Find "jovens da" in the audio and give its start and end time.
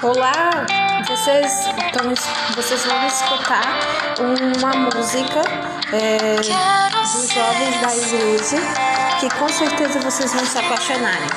7.28-7.96